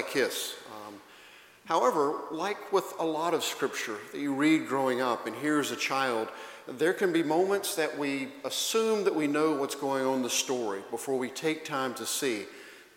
Zacchaeus. 0.00 0.54
Um, 0.86 0.94
however, 1.66 2.14
like 2.30 2.72
with 2.72 2.94
a 2.98 3.04
lot 3.04 3.34
of 3.34 3.44
scripture 3.44 3.98
that 4.12 4.18
you 4.18 4.32
read 4.32 4.66
growing 4.66 5.02
up 5.02 5.26
and 5.26 5.36
hear 5.36 5.60
as 5.60 5.72
a 5.72 5.76
child, 5.76 6.28
there 6.66 6.94
can 6.94 7.12
be 7.12 7.22
moments 7.22 7.74
that 7.74 7.98
we 7.98 8.28
assume 8.44 9.04
that 9.04 9.14
we 9.14 9.26
know 9.26 9.52
what's 9.52 9.74
going 9.74 10.06
on 10.06 10.16
in 10.16 10.22
the 10.22 10.30
story 10.30 10.80
before 10.90 11.18
we 11.18 11.28
take 11.28 11.64
time 11.64 11.92
to 11.94 12.06
see 12.06 12.46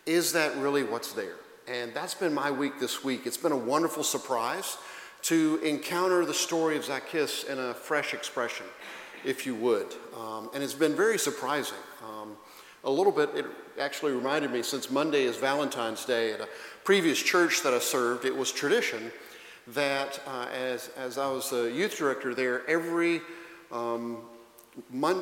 is 0.05 0.33
that 0.33 0.55
really 0.57 0.83
what's 0.83 1.13
there? 1.13 1.35
And 1.67 1.93
that's 1.93 2.13
been 2.13 2.33
my 2.33 2.51
week 2.51 2.79
this 2.79 3.03
week. 3.03 3.25
It's 3.25 3.37
been 3.37 3.53
a 3.53 3.57
wonderful 3.57 4.03
surprise 4.03 4.77
to 5.23 5.59
encounter 5.63 6.25
the 6.25 6.33
story 6.33 6.75
of 6.77 6.83
Zacchaeus 6.83 7.45
in 7.45 7.57
a 7.57 7.73
fresh 7.73 8.13
expression, 8.13 8.65
if 9.23 9.45
you 9.45 9.55
would. 9.55 9.87
Um, 10.17 10.49
and 10.53 10.61
it's 10.61 10.73
been 10.73 10.95
very 10.95 11.17
surprising. 11.17 11.77
Um, 12.03 12.35
a 12.83 12.91
little 12.91 13.11
bit, 13.11 13.29
it 13.35 13.45
actually 13.79 14.11
reminded 14.11 14.51
me 14.51 14.61
since 14.61 14.91
Monday 14.91 15.23
is 15.23 15.37
Valentine's 15.37 16.05
Day 16.05 16.33
at 16.33 16.41
a 16.41 16.47
previous 16.83 17.21
church 17.21 17.63
that 17.63 17.73
I 17.73 17.79
served, 17.79 18.25
it 18.25 18.35
was 18.35 18.51
tradition 18.51 19.11
that 19.67 20.19
uh, 20.27 20.47
as, 20.53 20.89
as 20.97 21.17
I 21.17 21.29
was 21.29 21.53
a 21.53 21.71
youth 21.71 21.97
director 21.97 22.35
there, 22.35 22.67
every 22.69 23.21
um, 23.71 24.17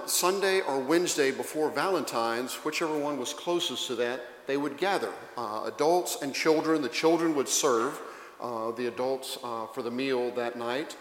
Sunday 0.05 0.62
or 0.62 0.80
Wednesday 0.80 1.32
before 1.32 1.70
Valentine's, 1.70 2.55
whichever 2.55 2.98
one 2.98 3.20
was 3.20 3.34
closest 3.34 3.88
to 3.88 3.96
that, 3.96 4.21
they 4.48 4.57
would 4.57 4.77
gather. 4.77 5.12
Uh, 5.38 5.70
adults 5.73 6.21
and 6.21 6.34
children, 6.34 6.82
the 6.82 6.90
children 6.90 7.35
would 7.35 7.48
serve 7.48 7.99
uh, 8.40 8.71
the 8.71 8.88
adults 8.88 9.38
uh, 9.43 9.68
for 9.68 9.84
the 9.84 9.91
meal 9.91 10.32
that 10.32 10.57
night, 10.57 10.96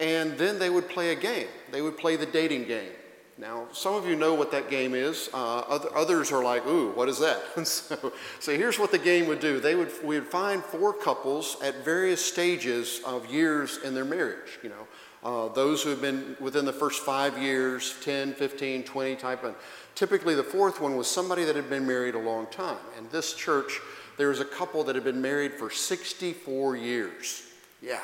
and 0.00 0.36
then 0.36 0.58
they 0.58 0.70
would 0.70 0.88
play 0.88 1.12
a 1.12 1.14
game. 1.14 1.46
They 1.70 1.82
would 1.82 1.96
play 1.96 2.16
the 2.16 2.26
dating 2.26 2.64
game. 2.64 2.90
Now, 3.40 3.68
some 3.72 3.94
of 3.94 4.06
you 4.06 4.16
know 4.16 4.34
what 4.34 4.50
that 4.52 4.68
game 4.68 4.94
is. 4.94 5.30
Uh, 5.32 5.60
other, 5.60 5.88
others 5.96 6.30
are 6.30 6.44
like, 6.44 6.66
ooh, 6.66 6.90
what 6.90 7.08
is 7.08 7.18
that? 7.20 7.40
so, 7.66 8.12
so 8.38 8.54
here's 8.54 8.78
what 8.78 8.90
the 8.90 8.98
game 8.98 9.26
would 9.28 9.40
do. 9.40 9.60
They 9.60 9.74
would, 9.74 9.90
we 10.04 10.20
would 10.20 10.28
find 10.28 10.62
four 10.62 10.92
couples 10.92 11.56
at 11.62 11.82
various 11.82 12.22
stages 12.22 13.00
of 13.06 13.32
years 13.32 13.78
in 13.78 13.94
their 13.94 14.04
marriage, 14.04 14.58
you 14.62 14.68
know. 14.68 14.86
Uh, 15.22 15.52
those 15.54 15.82
who 15.82 15.88
have 15.88 16.02
been 16.02 16.36
within 16.38 16.66
the 16.66 16.72
first 16.72 17.02
five 17.02 17.38
years, 17.38 17.94
10, 18.02 18.34
15, 18.34 18.84
20 18.84 19.16
type. 19.16 19.42
And 19.42 19.54
typically 19.94 20.34
the 20.34 20.44
fourth 20.44 20.78
one 20.78 20.96
was 20.96 21.10
somebody 21.10 21.44
that 21.44 21.56
had 21.56 21.70
been 21.70 21.86
married 21.86 22.14
a 22.14 22.18
long 22.18 22.46
time. 22.48 22.76
And 22.98 23.10
this 23.10 23.32
church, 23.32 23.80
there 24.18 24.28
was 24.28 24.40
a 24.40 24.44
couple 24.44 24.84
that 24.84 24.94
had 24.94 25.04
been 25.04 25.22
married 25.22 25.54
for 25.54 25.70
64 25.70 26.76
years. 26.76 27.42
Yeah, 27.80 28.00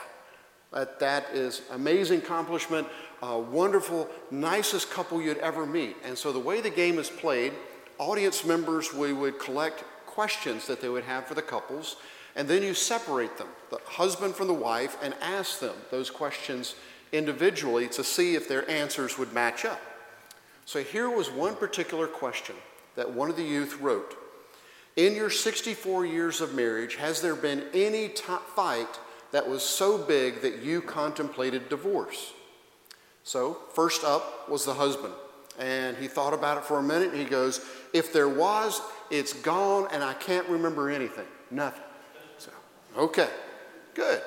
that, 0.73 0.99
that 1.01 1.27
is 1.33 1.63
amazing 1.73 2.19
accomplishment 2.19 2.87
uh, 3.23 3.39
wonderful, 3.51 4.09
nicest 4.31 4.91
couple 4.91 5.21
you'd 5.21 5.39
ever 5.39 5.67
meet. 5.67 5.97
And 6.05 6.17
so 6.17 6.33
the 6.33 6.39
way 6.39 6.61
the 6.61 6.71
game 6.71 6.99
is 6.99 7.11
played, 7.11 7.53
audience 7.99 8.45
members, 8.45 8.93
we 8.93 9.13
would 9.13 9.39
collect 9.39 9.85
questions 10.07 10.67
that 10.67 10.81
they 10.81 10.89
would 10.89 11.05
have 11.05 11.27
for 11.27 11.35
the 11.35 11.43
couples, 11.43 11.97
and 12.35 12.47
then 12.47 12.63
you 12.63 12.75
separate 12.75 13.39
them, 13.39 13.49
the 13.71 13.79
husband 13.87 14.35
from 14.35 14.49
the 14.49 14.55
wife, 14.55 14.97
and 15.03 15.15
ask 15.23 15.61
them 15.61 15.75
those 15.91 16.11
questions 16.11 16.75
individually 17.13 17.89
to 17.89 18.05
see 18.05 18.35
if 18.35 18.49
their 18.49 18.69
answers 18.71 19.17
would 19.19 19.33
match 19.33 19.65
up. 19.65 19.81
So 20.67 20.83
here 20.83 21.09
was 21.09 21.31
one 21.31 21.55
particular 21.55 22.07
question 22.07 22.57
that 22.97 23.11
one 23.11 23.31
of 23.31 23.37
the 23.37 23.45
youth 23.45 23.81
wrote. 23.81 24.17
In 24.97 25.15
your 25.15 25.31
64 25.31 26.07
years 26.07 26.41
of 26.41 26.55
marriage, 26.55 26.97
has 26.97 27.21
there 27.21 27.37
been 27.37 27.65
any 27.73 28.09
t- 28.09 28.23
fight 28.55 28.99
that 29.33 29.49
was 29.49 29.63
so 29.63 29.99
big 29.99 30.43
that 30.43 30.63
you 30.63 30.81
contemplated 30.81 31.69
divorce? 31.69 32.33
So, 33.25 33.59
first 33.75 34.05
up 34.05 34.49
was 34.49 34.65
the 34.65 34.75
husband. 34.75 35.13
And 35.59 35.97
he 35.97 36.07
thought 36.07 36.35
about 36.35 36.59
it 36.59 36.65
for 36.65 36.79
a 36.79 36.83
minute 36.83 37.11
and 37.11 37.19
he 37.19 37.25
goes, 37.25 37.61
If 37.93 38.13
there 38.13 38.29
was, 38.29 38.81
it's 39.11 39.33
gone 39.33 39.89
and 39.93 40.05
I 40.05 40.15
can't 40.15 40.47
remember 40.49 40.91
anything. 40.91 41.27
Nothing. 41.51 41.83
So, 42.39 42.51
okay, 42.97 43.29
good. 43.95 44.21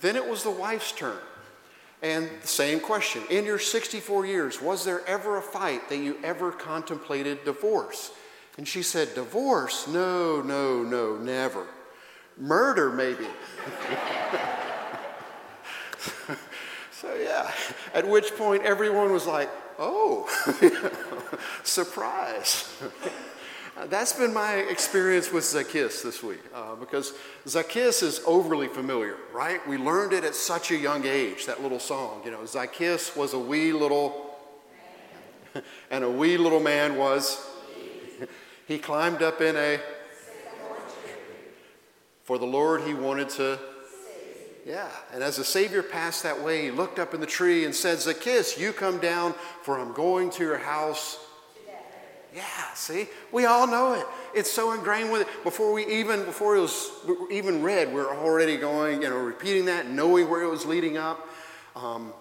Then 0.00 0.16
it 0.16 0.26
was 0.26 0.42
the 0.42 0.50
wife's 0.50 0.92
turn. 0.92 1.18
And 2.02 2.30
the 2.40 2.48
same 2.48 2.80
question 2.80 3.22
In 3.30 3.44
your 3.44 3.58
64 3.58 4.26
years, 4.26 4.60
was 4.60 4.84
there 4.84 5.06
ever 5.06 5.36
a 5.36 5.42
fight 5.42 5.88
that 5.88 5.98
you 5.98 6.18
ever 6.22 6.52
contemplated 6.52 7.44
divorce? 7.44 8.12
And 8.56 8.66
she 8.66 8.82
said, 8.82 9.14
Divorce? 9.14 9.88
No, 9.88 10.42
no, 10.42 10.82
no, 10.82 11.16
never. 11.16 11.66
Murder, 12.40 12.90
maybe. 12.90 13.26
So, 17.00 17.14
yeah, 17.14 17.50
at 17.94 18.06
which 18.06 18.36
point 18.36 18.62
everyone 18.62 19.10
was 19.10 19.26
like, 19.26 19.48
oh, 19.78 20.28
surprise. 21.62 22.70
That's 23.86 24.12
been 24.12 24.34
my 24.34 24.56
experience 24.56 25.32
with 25.32 25.44
Zacchaeus 25.44 26.02
this 26.02 26.22
week 26.22 26.42
uh, 26.54 26.74
because 26.74 27.14
Zacchaeus 27.48 28.02
is 28.02 28.20
overly 28.26 28.68
familiar, 28.68 29.16
right? 29.32 29.66
We 29.66 29.78
learned 29.78 30.12
it 30.12 30.24
at 30.24 30.34
such 30.34 30.72
a 30.72 30.76
young 30.76 31.06
age, 31.06 31.46
that 31.46 31.62
little 31.62 31.80
song. 31.80 32.20
You 32.22 32.32
know, 32.32 32.44
Zacchaeus 32.44 33.16
was 33.16 33.32
a 33.32 33.38
wee 33.38 33.72
little, 33.72 34.36
and 35.90 36.04
a 36.04 36.10
wee 36.10 36.36
little 36.36 36.60
man 36.60 36.98
was, 36.98 37.42
he 38.68 38.76
climbed 38.76 39.22
up 39.22 39.40
in 39.40 39.56
a, 39.56 39.80
for 42.30 42.38
the 42.38 42.46
Lord 42.46 42.82
he 42.82 42.94
wanted 42.94 43.28
to 43.28 43.58
yeah. 44.64 44.88
And 45.12 45.20
as 45.20 45.36
the 45.36 45.42
Savior 45.42 45.82
passed 45.82 46.22
that 46.22 46.40
way, 46.40 46.62
he 46.62 46.70
looked 46.70 47.00
up 47.00 47.12
in 47.12 47.20
the 47.20 47.26
tree 47.26 47.64
and 47.64 47.74
said, 47.74 47.98
Zacchaeus, 47.98 48.56
you 48.56 48.72
come 48.72 48.98
down, 49.00 49.34
for 49.62 49.80
I'm 49.80 49.92
going 49.94 50.30
to 50.30 50.44
your 50.44 50.58
house. 50.58 51.18
Yeah, 52.32 52.44
see? 52.74 53.08
We 53.32 53.46
all 53.46 53.66
know 53.66 53.94
it. 53.94 54.06
It's 54.32 54.52
so 54.52 54.72
ingrained 54.74 55.10
with 55.10 55.22
it. 55.22 55.28
Before 55.42 55.72
we 55.72 55.84
even, 55.86 56.24
before 56.24 56.54
it 56.54 56.60
was 56.60 56.92
even 57.32 57.62
read, 57.62 57.92
we're 57.92 58.14
already 58.14 58.56
going, 58.58 59.02
you 59.02 59.08
know, 59.08 59.18
repeating 59.18 59.64
that, 59.64 59.90
knowing 59.90 60.30
where 60.30 60.42
it 60.42 60.50
was 60.50 60.64
leading 60.64 60.98
up. 60.98 61.26
Um, 61.74 62.12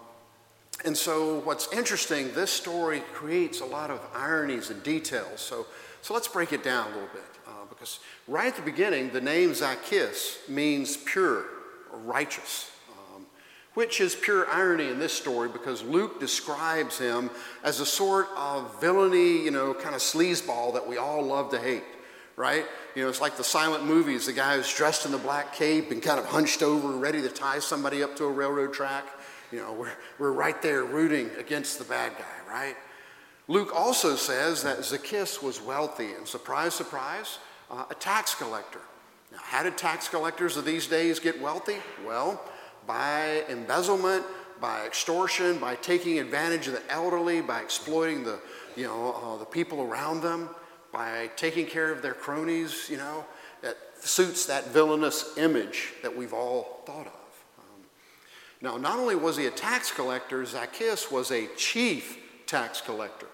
and 0.85 0.95
so 0.95 1.39
what's 1.39 1.71
interesting, 1.73 2.31
this 2.33 2.51
story 2.51 3.01
creates 3.13 3.59
a 3.59 3.65
lot 3.65 3.91
of 3.91 3.99
ironies 4.15 4.69
and 4.69 4.81
details. 4.81 5.41
So, 5.41 5.65
so 6.01 6.13
let's 6.13 6.27
break 6.27 6.53
it 6.53 6.63
down 6.63 6.87
a 6.87 6.93
little 6.93 7.09
bit. 7.13 7.23
Uh, 7.47 7.65
because 7.67 7.99
right 8.27 8.47
at 8.47 8.55
the 8.55 8.61
beginning, 8.61 9.09
the 9.09 9.21
name 9.21 9.53
Zacchaeus 9.53 10.37
means 10.47 10.95
pure 10.95 11.45
righteous, 11.91 12.71
um, 12.91 13.25
which 13.73 13.99
is 13.99 14.15
pure 14.15 14.47
irony 14.49 14.87
in 14.87 14.99
this 14.99 15.11
story 15.11 15.49
because 15.49 15.83
Luke 15.83 16.19
describes 16.19 16.97
him 16.97 17.29
as 17.63 17.81
a 17.81 17.85
sort 17.85 18.27
of 18.37 18.79
villainy, 18.79 19.43
you 19.43 19.51
know, 19.51 19.73
kind 19.73 19.95
of 19.95 20.01
sleazeball 20.01 20.73
that 20.73 20.87
we 20.87 20.97
all 20.97 21.21
love 21.21 21.51
to 21.51 21.59
hate, 21.59 21.83
right? 22.37 22.63
You 22.95 23.03
know, 23.03 23.09
it's 23.09 23.21
like 23.21 23.35
the 23.35 23.43
silent 23.43 23.85
movies 23.85 24.27
the 24.27 24.33
guy 24.33 24.55
who's 24.55 24.73
dressed 24.73 25.05
in 25.05 25.11
the 25.11 25.17
black 25.17 25.53
cape 25.53 25.91
and 25.91 26.01
kind 26.01 26.19
of 26.19 26.25
hunched 26.25 26.63
over, 26.63 26.93
ready 26.93 27.21
to 27.21 27.29
tie 27.29 27.59
somebody 27.59 28.01
up 28.01 28.15
to 28.15 28.25
a 28.25 28.31
railroad 28.31 28.73
track. 28.73 29.05
You 29.51 29.59
know, 29.59 29.73
we're, 29.73 29.91
we're 30.17 30.31
right 30.31 30.61
there 30.61 30.83
rooting 30.83 31.29
against 31.37 31.79
the 31.79 31.85
bad 31.85 32.13
guy, 32.17 32.51
right? 32.53 32.75
Luke 33.47 33.71
also 33.73 34.15
says 34.15 34.61
that 34.63 34.85
Zacchaeus 34.85 35.41
was 35.41 35.59
wealthy, 35.59 36.13
and 36.13 36.27
surprise, 36.27 36.75
surprise, 36.75 37.39
uh, 37.71 37.85
a 37.89 37.95
tax 37.95 38.35
collector. 38.35 38.81
Now, 39.31 39.39
how 39.41 39.63
did 39.63 39.77
tax 39.77 40.07
collectors 40.07 40.55
of 40.55 40.65
these 40.65 40.87
days 40.87 41.19
get 41.19 41.41
wealthy? 41.41 41.77
Well, 42.05 42.41
by 42.85 43.43
embezzlement, 43.49 44.23
by 44.61 44.85
extortion, 44.85 45.57
by 45.57 45.75
taking 45.75 46.19
advantage 46.19 46.67
of 46.67 46.73
the 46.73 46.91
elderly, 46.91 47.41
by 47.41 47.61
exploiting 47.61 48.23
the, 48.23 48.39
you 48.75 48.83
know, 48.83 49.13
uh, 49.13 49.37
the 49.37 49.45
people 49.45 49.81
around 49.81 50.21
them, 50.21 50.49
by 50.91 51.29
taking 51.35 51.65
care 51.65 51.91
of 51.91 52.01
their 52.01 52.13
cronies, 52.13 52.87
you 52.89 52.97
know, 52.97 53.25
that 53.61 53.77
suits 53.99 54.45
that 54.45 54.67
villainous 54.67 55.37
image 55.37 55.93
that 56.01 56.15
we've 56.15 56.33
all 56.33 56.81
thought 56.85 57.07
of. 57.07 57.18
Now, 58.61 58.77
not 58.77 58.99
only 58.99 59.15
was 59.15 59.37
he 59.37 59.45
a 59.45 59.51
tax 59.51 59.91
collector, 59.91 60.45
Zacchaeus 60.45 61.09
was 61.09 61.31
a 61.31 61.47
chief 61.55 62.17
tax 62.45 62.81
collector. 62.81 63.27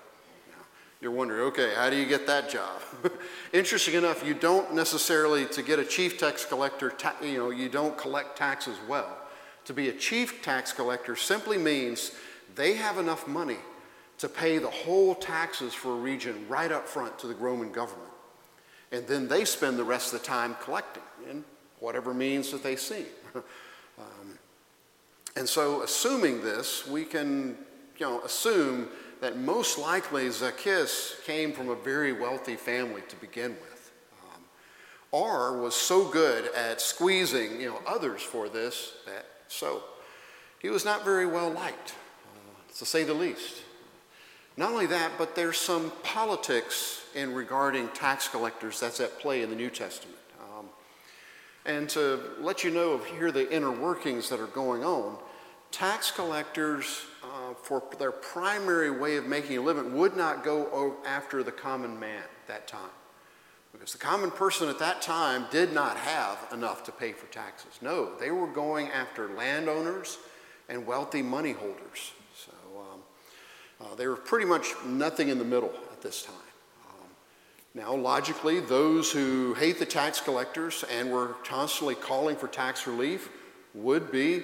You're 1.02 1.12
wondering, 1.12 1.42
okay, 1.48 1.74
how 1.76 1.90
do 1.90 1.98
you 1.98 2.06
get 2.06 2.26
that 2.28 2.50
job? 2.50 2.82
Interesting 3.54 3.96
enough, 3.96 4.26
you 4.26 4.34
don't 4.34 4.74
necessarily, 4.74 5.46
to 5.48 5.62
get 5.62 5.78
a 5.78 5.86
chief 5.86 6.18
tax 6.18 6.46
collector, 6.46 6.90
ta- 6.90 7.16
you 7.22 7.38
know, 7.38 7.50
you 7.50 7.70
don't 7.70 7.98
collect 7.98 8.38
taxes 8.38 8.78
well. 8.88 9.18
To 9.66 9.74
be 9.74 9.90
a 9.90 9.94
chief 9.94 10.42
tax 10.42 10.72
collector 10.72 11.16
simply 11.16 11.58
means 11.58 12.12
they 12.56 12.74
have 12.76 12.98
enough 12.98 13.28
money 13.28 13.58
to 14.20 14.30
pay 14.30 14.58
the 14.58 14.70
whole 14.70 15.14
taxes 15.14 15.74
for 15.74 15.92
a 15.92 15.98
region 15.98 16.46
right 16.48 16.72
up 16.72 16.88
front 16.88 17.20
to 17.20 17.28
the 17.28 17.36
Roman 17.36 17.72
government. 17.72 18.12
And 18.92 19.06
then 19.08 19.28
they 19.28 19.44
spend 19.44 19.78
the 19.78 19.84
rest 19.84 20.14
of 20.14 20.22
the 20.22 20.26
time 20.26 20.56
collecting 20.62 21.04
in 21.30 21.44
whatever 21.80 22.14
means 22.14 22.52
that 22.52 22.64
they 22.64 22.78
see. 22.78 23.06
um, 23.36 24.40
and 25.36 25.48
so, 25.48 25.82
assuming 25.82 26.42
this, 26.42 26.88
we 26.88 27.04
can 27.04 27.58
you 27.98 28.06
know, 28.06 28.22
assume 28.22 28.88
that 29.22 29.38
most 29.38 29.78
likely 29.78 30.30
Zacchaeus 30.30 31.16
came 31.26 31.52
from 31.52 31.70
a 31.70 31.76
very 31.76 32.14
wealthy 32.14 32.56
family 32.56 33.02
to 33.10 33.16
begin 33.18 33.52
with, 33.52 33.92
um, 34.24 34.42
or 35.12 35.62
was 35.62 35.76
so 35.76 36.08
good 36.08 36.54
at 36.54 36.80
squeezing 36.80 37.60
you 37.60 37.70
know, 37.70 37.82
others 37.86 38.22
for 38.22 38.48
this 38.50 38.94
that 39.06 39.26
so 39.48 39.84
he 40.60 40.70
was 40.70 40.86
not 40.86 41.04
very 41.04 41.26
well 41.26 41.50
liked, 41.50 41.96
uh, 42.34 42.74
to 42.78 42.86
say 42.86 43.04
the 43.04 43.14
least. 43.14 43.62
Not 44.58 44.72
only 44.72 44.86
that, 44.88 45.12
but 45.18 45.36
there's 45.36 45.58
some 45.58 45.92
politics 46.04 47.04
in 47.14 47.34
regarding 47.34 47.90
tax 47.90 48.30
collectors 48.30 48.80
that's 48.80 49.02
at 49.02 49.20
play 49.20 49.42
in 49.42 49.50
the 49.50 49.56
New 49.56 49.70
Testament. 49.70 50.18
And 51.66 51.90
to 51.90 52.20
let 52.40 52.64
you 52.64 52.72
know 52.72 52.92
of 52.92 53.06
here 53.06 53.32
the 53.32 53.52
inner 53.52 53.72
workings 53.72 54.30
that 54.30 54.40
are 54.40 54.48
going 54.48 54.84
on, 54.84 55.18
tax 55.72 56.12
collectors, 56.12 57.06
uh, 57.24 57.54
for 57.56 57.84
their 57.98 58.12
primary 58.12 58.92
way 58.92 59.18
of 59.18 59.26
making 59.26 59.58
a 59.58 59.62
living, 59.62 59.96
would 59.98 60.16
not 60.16 60.44
go 60.44 60.96
after 61.06 61.44
the 61.44 61.52
common 61.52 62.00
man 62.00 62.22
at 62.22 62.48
that 62.48 62.68
time. 62.68 62.90
Because 63.72 63.92
the 63.92 63.98
common 63.98 64.32
person 64.32 64.70
at 64.70 64.80
that 64.80 65.02
time 65.02 65.48
did 65.52 65.74
not 65.74 65.98
have 65.98 66.38
enough 66.54 66.84
to 66.86 66.92
pay 66.92 67.12
for 67.12 67.26
taxes. 67.28 67.80
No, 67.82 68.16
they 68.16 68.32
were 68.32 68.48
going 68.48 68.88
after 68.90 69.28
landowners 69.30 70.18
and 70.70 70.86
wealthy 70.86 71.22
money 71.22 71.52
holders. 71.52 72.14
So 72.36 72.52
um, 72.80 73.00
uh, 73.82 73.96
they 73.96 74.08
were 74.08 74.16
pretty 74.16 74.46
much 74.46 74.74
nothing 74.86 75.30
in 75.30 75.40
the 75.40 75.46
middle 75.46 75.74
at 75.92 76.02
this 76.02 76.24
time. 76.24 76.36
Now, 77.76 77.94
logically, 77.94 78.62
those 78.62 79.12
who 79.12 79.54
hate 79.56 79.80
the 79.80 79.86
tax 79.86 80.22
collectors 80.22 80.86
and 80.98 81.12
were 81.12 81.36
constantly 81.44 81.96
calling 81.96 82.38
for 82.38 82.48
tax 82.48 82.88
relief 82.88 83.30
would 83.74 84.14
be 84.14 84.44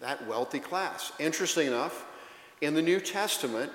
that 0.00 0.26
wealthy 0.28 0.60
class. 0.60 1.10
Interesting 1.18 1.68
enough, 1.68 2.04
in 2.60 2.74
the 2.74 2.82
New 2.82 3.00
Testament, 3.00 3.72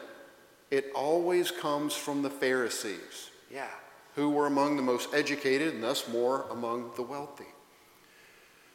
it 0.69 0.91
always 0.93 1.49
comes 1.49 1.95
from 1.95 2.21
the 2.21 2.29
Pharisees. 2.29 3.31
Yeah, 3.51 3.67
who 4.13 4.29
were 4.29 4.45
among 4.45 4.77
the 4.77 4.83
most 4.83 5.13
educated 5.13 5.73
and 5.73 5.83
thus 5.83 6.07
more 6.07 6.45
among 6.51 6.91
the 6.95 7.01
wealthy. 7.01 7.45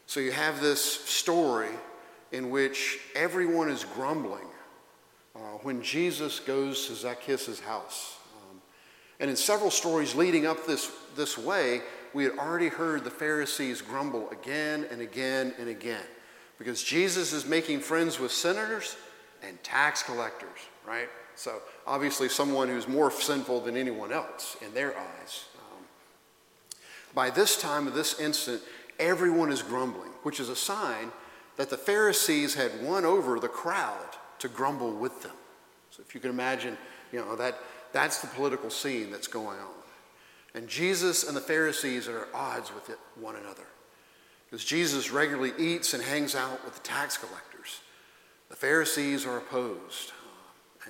So 0.05 0.19
you 0.19 0.31
have 0.33 0.61
this 0.61 0.83
story 0.83 1.71
in 2.33 2.49
which 2.49 2.99
everyone 3.15 3.69
is 3.69 3.85
grumbling 3.95 4.47
uh, 5.35 5.39
when 5.63 5.81
Jesus 5.81 6.39
goes 6.39 6.87
to 6.87 6.95
Zacchaeus' 6.95 7.61
house. 7.61 8.17
And 9.21 9.29
in 9.29 9.35
several 9.35 9.71
stories 9.71 10.15
leading 10.15 10.45
up 10.45 10.65
this, 10.65 10.91
this 11.15 11.37
way, 11.37 11.81
we 12.13 12.23
had 12.25 12.37
already 12.37 12.67
heard 12.67 13.03
the 13.03 13.11
Pharisees 13.11 13.81
grumble 13.81 14.29
again 14.31 14.85
and 14.91 14.99
again 14.99 15.53
and 15.57 15.69
again 15.69 16.03
because 16.57 16.83
Jesus 16.83 17.31
is 17.31 17.45
making 17.45 17.79
friends 17.79 18.19
with 18.19 18.31
sinners 18.31 18.97
and 19.43 19.61
tax 19.63 20.03
collectors, 20.03 20.59
right? 20.85 21.07
So 21.35 21.61
obviously, 21.87 22.29
someone 22.29 22.67
who's 22.67 22.87
more 22.87 23.11
sinful 23.11 23.61
than 23.61 23.77
anyone 23.77 24.11
else 24.11 24.57
in 24.65 24.73
their 24.73 24.97
eyes. 24.97 25.45
Um, 25.55 25.85
by 27.13 27.29
this 27.29 27.59
time 27.59 27.87
of 27.87 27.93
this 27.93 28.19
instant, 28.19 28.61
everyone 28.99 29.51
is 29.51 29.61
grumbling, 29.61 30.11
which 30.23 30.39
is 30.39 30.49
a 30.49 30.55
sign 30.55 31.11
that 31.57 31.69
the 31.69 31.77
Pharisees 31.77 32.55
had 32.55 32.83
won 32.83 33.05
over 33.05 33.39
the 33.39 33.47
crowd 33.47 34.17
to 34.39 34.47
grumble 34.47 34.91
with 34.91 35.21
them. 35.21 35.35
So 35.91 36.01
if 36.01 36.13
you 36.13 36.21
can 36.21 36.29
imagine, 36.29 36.77
you 37.11 37.19
know, 37.19 37.35
that, 37.35 37.57
that's 37.93 38.21
the 38.21 38.27
political 38.27 38.69
scene 38.69 39.11
that's 39.11 39.27
going 39.27 39.59
on. 39.59 39.81
And 40.53 40.67
Jesus 40.67 41.27
and 41.27 41.35
the 41.35 41.41
Pharisees 41.41 42.07
are 42.07 42.23
at 42.23 42.27
odds 42.33 42.73
with 42.73 42.89
it, 42.89 42.99
one 43.19 43.35
another. 43.35 43.63
Because 44.49 44.65
Jesus 44.65 45.11
regularly 45.11 45.53
eats 45.57 45.93
and 45.93 46.03
hangs 46.03 46.35
out 46.35 46.63
with 46.65 46.73
the 46.73 46.81
tax 46.81 47.17
collectors. 47.17 47.79
The 48.49 48.55
Pharisees 48.55 49.25
are 49.25 49.37
opposed. 49.37 50.11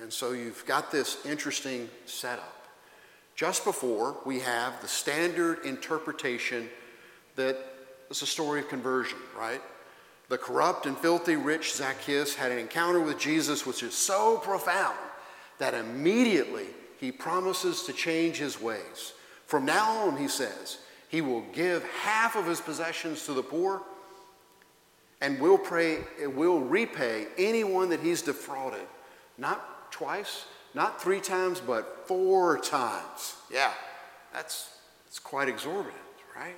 And 0.00 0.12
so 0.12 0.32
you've 0.32 0.66
got 0.66 0.90
this 0.90 1.24
interesting 1.24 1.88
setup. 2.06 2.66
Just 3.36 3.64
before, 3.64 4.16
we 4.26 4.40
have 4.40 4.80
the 4.82 4.88
standard 4.88 5.64
interpretation 5.64 6.68
that 7.36 7.56
it's 8.10 8.22
a 8.22 8.26
story 8.26 8.60
of 8.60 8.68
conversion, 8.68 9.18
right? 9.38 9.62
The 10.28 10.38
corrupt 10.38 10.86
and 10.86 10.96
filthy 10.98 11.36
rich 11.36 11.74
Zacchaeus 11.74 12.34
had 12.34 12.52
an 12.52 12.58
encounter 12.58 13.00
with 13.00 13.18
Jesus 13.18 13.64
which 13.64 13.82
is 13.82 13.94
so 13.94 14.38
profound 14.38 14.96
that 15.58 15.74
immediately 15.74 16.66
he 17.02 17.10
promises 17.10 17.82
to 17.82 17.92
change 17.92 18.36
his 18.36 18.60
ways. 18.60 19.12
From 19.46 19.64
now 19.64 20.06
on, 20.06 20.16
he 20.16 20.28
says, 20.28 20.78
he 21.08 21.20
will 21.20 21.40
give 21.52 21.82
half 21.86 22.36
of 22.36 22.46
his 22.46 22.60
possessions 22.60 23.26
to 23.26 23.32
the 23.32 23.42
poor 23.42 23.82
and 25.20 25.40
will, 25.40 25.58
pray, 25.58 25.98
will 26.24 26.60
repay 26.60 27.26
anyone 27.36 27.88
that 27.88 27.98
he's 27.98 28.22
defrauded, 28.22 28.86
not 29.36 29.90
twice, 29.90 30.44
not 30.74 31.02
three 31.02 31.20
times, 31.20 31.60
but 31.60 32.06
four 32.06 32.58
times. 32.60 33.34
Yeah, 33.52 33.72
that's, 34.32 34.70
that's 35.04 35.18
quite 35.18 35.48
exorbitant, 35.48 35.96
right? 36.36 36.56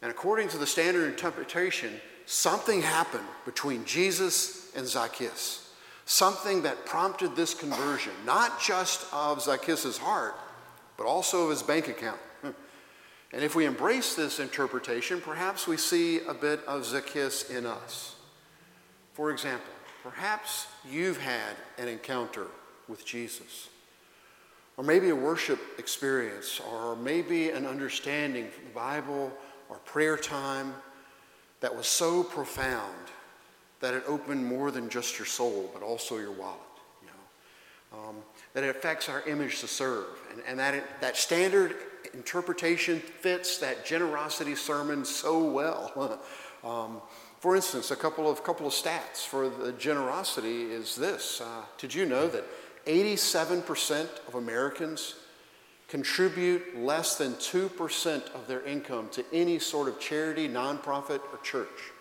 And 0.00 0.12
according 0.12 0.46
to 0.50 0.58
the 0.58 0.66
standard 0.66 1.10
interpretation, 1.10 2.00
something 2.26 2.82
happened 2.82 3.26
between 3.44 3.84
Jesus 3.84 4.70
and 4.76 4.86
Zacchaeus. 4.86 5.61
Something 6.04 6.62
that 6.62 6.84
prompted 6.84 7.36
this 7.36 7.54
conversion, 7.54 8.12
not 8.26 8.60
just 8.60 9.06
of 9.12 9.40
Zacchaeus' 9.40 9.98
heart, 9.98 10.34
but 10.96 11.06
also 11.06 11.44
of 11.44 11.50
his 11.50 11.62
bank 11.62 11.88
account. 11.88 12.20
And 13.34 13.42
if 13.42 13.54
we 13.54 13.64
embrace 13.64 14.14
this 14.14 14.40
interpretation, 14.40 15.22
perhaps 15.22 15.66
we 15.66 15.78
see 15.78 16.20
a 16.26 16.34
bit 16.34 16.62
of 16.66 16.84
Zacchaeus 16.84 17.48
in 17.48 17.64
us. 17.64 18.16
For 19.14 19.30
example, 19.30 19.72
Perhaps 20.02 20.66
you've 20.90 21.20
had 21.20 21.54
an 21.78 21.86
encounter 21.86 22.48
with 22.88 23.06
Jesus, 23.06 23.68
or 24.76 24.82
maybe 24.82 25.10
a 25.10 25.16
worship 25.16 25.60
experience, 25.78 26.60
or 26.72 26.96
maybe 26.96 27.50
an 27.50 27.66
understanding 27.66 28.48
from 28.50 28.64
the 28.64 28.70
Bible 28.70 29.32
or 29.68 29.76
prayer 29.78 30.16
time 30.16 30.74
that 31.60 31.74
was 31.74 31.86
so 31.86 32.24
profound 32.24 33.10
that 33.82 33.94
it 33.94 34.04
opened 34.06 34.46
more 34.46 34.70
than 34.70 34.88
just 34.88 35.18
your 35.18 35.26
soul, 35.26 35.70
but 35.74 35.82
also 35.82 36.16
your 36.16 36.32
wallet. 36.32 36.60
You 37.02 37.08
know? 37.08 38.08
Um, 38.08 38.16
that 38.54 38.64
it 38.64 38.74
affects 38.74 39.08
our 39.08 39.22
image 39.28 39.60
to 39.60 39.66
serve, 39.66 40.06
and, 40.30 40.42
and 40.48 40.58
that, 40.58 40.74
it, 40.74 40.84
that 41.00 41.16
standard 41.16 41.74
interpretation 42.14 43.00
fits 43.00 43.58
that 43.58 43.84
generosity 43.84 44.54
sermon 44.54 45.04
so 45.04 45.44
well. 45.44 46.20
um, 46.64 47.02
for 47.40 47.56
instance, 47.56 47.90
a 47.90 47.96
couple 47.96 48.30
of, 48.30 48.44
couple 48.44 48.66
of 48.66 48.72
stats 48.72 49.26
for 49.26 49.48
the 49.48 49.72
generosity 49.72 50.62
is 50.62 50.94
this. 50.94 51.40
Uh, 51.40 51.64
did 51.76 51.92
you 51.92 52.06
know 52.06 52.28
that 52.28 52.44
87% 52.86 54.06
of 54.28 54.36
Americans 54.36 55.16
contribute 55.88 56.78
less 56.78 57.16
than 57.16 57.32
2% 57.34 58.34
of 58.34 58.46
their 58.46 58.62
income 58.62 59.08
to 59.10 59.24
any 59.32 59.58
sort 59.58 59.88
of 59.88 59.98
charity, 59.98 60.48
nonprofit, 60.48 61.20
or 61.32 61.38
church? 61.42 61.92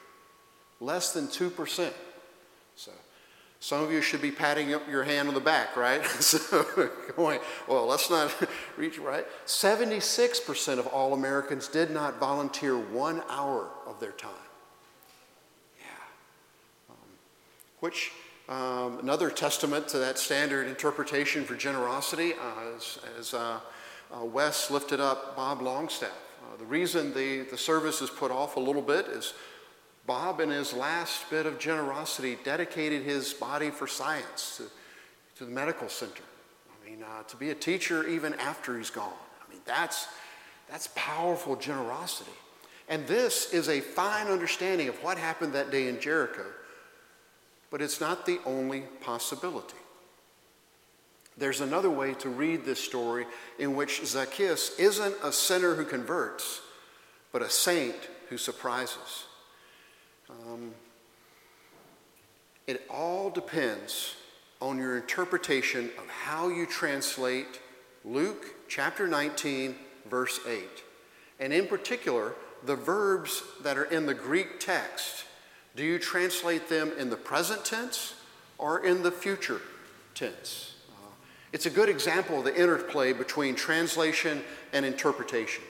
Less 0.82 1.14
than 1.14 1.28
2%. 1.28 1.94
So 2.76 2.92
some 3.60 3.84
of 3.84 3.92
you 3.92 4.02
should 4.02 4.22
be 4.22 4.32
patting 4.32 4.74
up 4.74 4.90
your 4.90 5.04
hand 5.04 5.28
on 5.28 5.36
the 5.36 5.40
back, 5.40 5.78
right? 5.78 6.04
so 6.20 6.90
going, 7.16 7.40
well, 7.68 7.86
let's 7.86 8.10
not 8.10 8.36
reach 8.78 8.98
right. 8.98 9.26
76% 9.46 10.80
of 10.80 10.88
all 10.88 11.14
Americans 11.14 11.68
did 11.68 11.92
not 11.92 12.20
volunteer 12.20 12.76
one 12.76 13.22
hour 13.30 13.70
of 13.86 14.00
their 14.00 14.12
time. 14.12 14.32
Yeah. 15.80 16.96
Which 17.80 18.12
um, 18.50 18.98
another 19.00 19.30
testament 19.30 19.88
to 19.90 20.00
that 20.00 20.18
standard 20.18 20.68
interpretation 20.68 21.46
for 21.46 21.56
generosity, 21.56 22.34
uh, 22.34 22.76
as, 22.76 23.00
as 23.20 23.34
uh, 23.36 23.60
uh, 24.12 24.26
Wes 24.26 24.72
lifted 24.72 25.00
up 25.00 25.36
Bob 25.36 25.62
Longstaff. 25.62 26.10
Uh, 26.44 26.58
the 26.58 26.66
reason 26.66 27.14
the, 27.14 27.44
the 27.52 27.58
service 27.58 28.02
is 28.02 28.10
put 28.10 28.32
off 28.32 28.56
a 28.56 28.60
little 28.60 28.82
bit 28.82 29.06
is 29.06 29.36
Bob, 30.12 30.42
in 30.42 30.50
his 30.50 30.74
last 30.74 31.30
bit 31.30 31.46
of 31.46 31.58
generosity, 31.58 32.38
dedicated 32.44 33.04
his 33.04 33.34
body 33.34 33.70
for 33.70 33.88
science 33.88 34.58
to, 34.58 34.64
to 35.38 35.46
the 35.46 35.52
medical 35.52 35.88
center. 35.88 36.24
I 36.70 36.90
mean, 36.90 37.02
uh, 37.02 37.24
to 37.24 37.38
be 37.38 37.52
a 37.52 37.56
teacher 37.56 38.06
even 38.06 38.34
after 38.34 38.78
he's 38.78 38.90
gone. 38.90 39.14
I 39.48 39.50
mean, 39.50 39.62
that's, 39.64 40.08
that's 40.70 40.90
powerful 40.96 41.56
generosity. 41.56 42.32
And 42.90 43.08
this 43.08 43.54
is 43.54 43.70
a 43.70 43.80
fine 43.80 44.28
understanding 44.28 44.90
of 44.90 45.02
what 45.02 45.18
happened 45.18 45.54
that 45.54 45.72
day 45.72 45.88
in 45.88 46.02
Jericho 46.02 46.44
but 47.70 47.82
it's 47.82 48.02
not 48.02 48.26
the 48.26 48.42
only 48.46 48.82
possibility. 49.00 49.78
There's 51.38 51.62
another 51.62 51.90
way 51.90 52.14
to 52.16 52.28
read 52.30 52.66
this 52.66 52.84
story 52.84 53.26
in 53.58 53.78
which 53.78 54.06
Zacchaeus 54.06 54.78
isn't 54.78 55.16
a 55.24 55.32
sinner 55.32 55.76
who 55.76 55.86
converts, 55.86 56.60
but 57.32 57.42
a 57.42 57.50
saint 57.50 57.96
who 58.28 58.38
surprises. 58.38 59.26
Um, 60.32 60.72
it 62.68 62.84
all 62.90 63.30
depends 63.30 64.16
on 64.62 64.78
your 64.78 64.98
interpretation 64.98 65.90
of 65.98 66.08
how 66.08 66.50
you 66.50 66.66
translate 66.66 67.60
Luke 68.06 68.56
chapter 68.68 69.08
19, 69.08 69.76
verse 70.10 70.40
8. 70.48 70.64
And 71.40 71.52
in 71.52 71.68
particular, 71.68 72.36
the 72.64 72.76
verbs 72.76 73.44
that 73.64 73.78
are 73.78 73.86
in 73.86 74.06
the 74.06 74.14
Greek 74.14 74.60
text 74.60 75.26
do 75.76 75.84
you 75.84 76.00
translate 76.00 76.68
them 76.68 76.92
in 76.98 77.10
the 77.10 77.16
present 77.16 77.64
tense 77.64 78.16
or 78.58 78.86
in 78.86 79.04
the 79.04 79.12
future 79.12 79.62
tense? 80.14 80.76
Uh, 80.90 81.08
it's 81.54 81.66
a 81.66 81.70
good 81.70 81.88
example 81.88 82.40
of 82.40 82.44
the 82.44 82.62
interplay 82.62 83.14
between 83.14 83.56
translation 83.56 84.42
and 84.74 84.86
interpretation. 84.86 85.64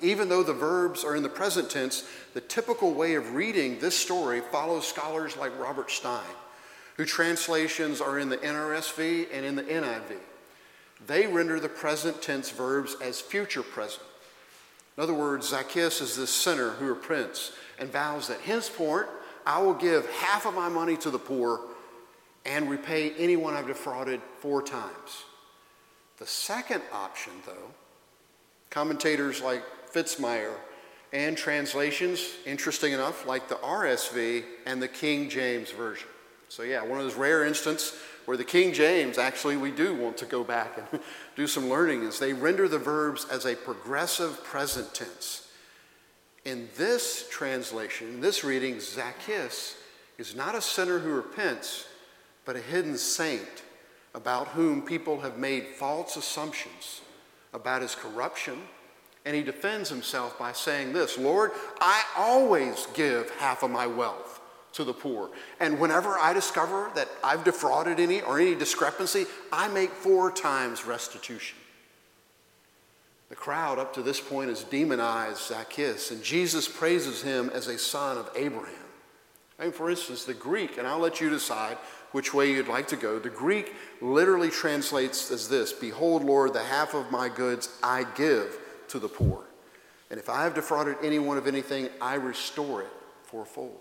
Even 0.00 0.28
though 0.28 0.42
the 0.42 0.52
verbs 0.52 1.04
are 1.04 1.16
in 1.16 1.22
the 1.22 1.28
present 1.28 1.70
tense, 1.70 2.04
the 2.34 2.40
typical 2.40 2.94
way 2.94 3.14
of 3.14 3.34
reading 3.34 3.78
this 3.78 3.96
story 3.96 4.40
follows 4.40 4.86
scholars 4.86 5.36
like 5.36 5.58
Robert 5.58 5.90
Stein, 5.90 6.22
whose 6.96 7.10
translations 7.10 8.00
are 8.00 8.18
in 8.18 8.28
the 8.28 8.36
NRSV 8.38 9.26
and 9.32 9.44
in 9.44 9.56
the 9.56 9.62
NIV. 9.64 10.16
They 11.06 11.26
render 11.26 11.58
the 11.58 11.68
present 11.68 12.22
tense 12.22 12.50
verbs 12.50 12.96
as 13.02 13.20
future 13.20 13.62
present. 13.62 14.04
In 14.96 15.02
other 15.02 15.14
words, 15.14 15.48
Zacchaeus 15.48 16.00
is 16.00 16.16
this 16.16 16.30
sinner 16.30 16.70
who 16.70 16.86
repents 16.86 17.52
and 17.78 17.90
vows 17.90 18.28
that 18.28 18.40
henceforth 18.40 19.08
I 19.46 19.60
will 19.62 19.74
give 19.74 20.08
half 20.10 20.46
of 20.46 20.54
my 20.54 20.68
money 20.68 20.96
to 20.98 21.10
the 21.10 21.18
poor 21.18 21.60
and 22.44 22.70
repay 22.70 23.12
anyone 23.16 23.54
I've 23.54 23.66
defrauded 23.66 24.20
four 24.38 24.62
times. 24.62 25.24
The 26.18 26.26
second 26.26 26.82
option, 26.92 27.32
though, 27.46 27.72
commentators 28.68 29.40
like 29.40 29.62
Fitzmyer 29.92 30.54
and 31.12 31.36
translations, 31.36 32.20
interesting 32.46 32.92
enough, 32.92 33.26
like 33.26 33.48
the 33.48 33.56
RSV 33.56 34.44
and 34.66 34.80
the 34.80 34.88
King 34.88 35.28
James 35.28 35.70
Version. 35.70 36.08
So, 36.48 36.62
yeah, 36.62 36.82
one 36.82 36.98
of 36.98 37.04
those 37.04 37.16
rare 37.16 37.44
instances 37.44 37.98
where 38.26 38.36
the 38.36 38.44
King 38.44 38.72
James, 38.72 39.18
actually, 39.18 39.56
we 39.56 39.70
do 39.70 39.94
want 39.94 40.16
to 40.18 40.26
go 40.26 40.44
back 40.44 40.78
and 40.78 41.00
do 41.36 41.46
some 41.46 41.68
learning, 41.68 42.02
is 42.02 42.18
they 42.18 42.32
render 42.32 42.68
the 42.68 42.78
verbs 42.78 43.26
as 43.30 43.44
a 43.44 43.56
progressive 43.56 44.42
present 44.44 44.94
tense. 44.94 45.48
In 46.44 46.68
this 46.76 47.28
translation, 47.28 48.08
in 48.08 48.20
this 48.20 48.44
reading, 48.44 48.80
Zacchaeus 48.80 49.76
is 50.18 50.34
not 50.34 50.54
a 50.54 50.60
sinner 50.60 50.98
who 50.98 51.12
repents, 51.12 51.86
but 52.44 52.56
a 52.56 52.60
hidden 52.60 52.96
saint 52.96 53.62
about 54.14 54.48
whom 54.48 54.82
people 54.82 55.20
have 55.20 55.38
made 55.38 55.66
false 55.66 56.16
assumptions 56.16 57.00
about 57.52 57.82
his 57.82 57.94
corruption. 57.94 58.58
And 59.24 59.36
he 59.36 59.42
defends 59.42 59.88
himself 59.88 60.38
by 60.38 60.52
saying 60.52 60.92
this 60.92 61.18
Lord, 61.18 61.52
I 61.80 62.02
always 62.16 62.86
give 62.94 63.30
half 63.32 63.62
of 63.62 63.70
my 63.70 63.86
wealth 63.86 64.40
to 64.72 64.84
the 64.84 64.94
poor. 64.94 65.30
And 65.58 65.78
whenever 65.78 66.18
I 66.18 66.32
discover 66.32 66.90
that 66.94 67.08
I've 67.22 67.44
defrauded 67.44 67.98
any 68.00 68.22
or 68.22 68.38
any 68.38 68.54
discrepancy, 68.54 69.26
I 69.52 69.68
make 69.68 69.90
four 69.90 70.30
times 70.30 70.86
restitution. 70.86 71.58
The 73.28 73.36
crowd 73.36 73.78
up 73.78 73.94
to 73.94 74.02
this 74.02 74.20
point 74.20 74.48
has 74.48 74.64
demonized 74.64 75.48
Zacchaeus, 75.48 76.10
and 76.10 76.22
Jesus 76.22 76.66
praises 76.68 77.22
him 77.22 77.50
as 77.54 77.68
a 77.68 77.78
son 77.78 78.18
of 78.18 78.28
Abraham. 78.34 78.74
I 79.58 79.64
mean, 79.64 79.72
for 79.72 79.90
instance, 79.90 80.24
the 80.24 80.34
Greek, 80.34 80.78
and 80.78 80.86
I'll 80.86 80.98
let 80.98 81.20
you 81.20 81.30
decide 81.30 81.76
which 82.12 82.34
way 82.34 82.50
you'd 82.50 82.66
like 82.66 82.88
to 82.88 82.96
go. 82.96 83.18
The 83.18 83.30
Greek 83.30 83.74
literally 84.00 84.50
translates 84.50 85.30
as 85.30 85.48
this 85.48 85.72
Behold, 85.72 86.24
Lord, 86.24 86.54
the 86.54 86.64
half 86.64 86.94
of 86.94 87.12
my 87.12 87.28
goods 87.28 87.68
I 87.82 88.04
give 88.16 88.58
to 88.90 88.98
the 88.98 89.08
poor. 89.08 89.44
And 90.10 90.18
if 90.18 90.28
I 90.28 90.44
have 90.44 90.54
defrauded 90.54 90.96
anyone 91.02 91.38
of 91.38 91.46
anything, 91.46 91.88
I 92.00 92.14
restore 92.14 92.82
it 92.82 92.90
fourfold. 93.24 93.80